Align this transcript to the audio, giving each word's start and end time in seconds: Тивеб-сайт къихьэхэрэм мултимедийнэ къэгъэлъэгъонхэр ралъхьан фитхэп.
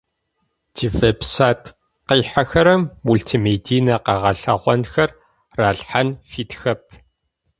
Тивеб-сайт 0.75 1.63
къихьэхэрэм 2.07 2.81
мултимедийнэ 3.05 3.95
къэгъэлъэгъонхэр 4.05 5.09
ралъхьан 5.59 6.07
фитхэп. 6.29 6.81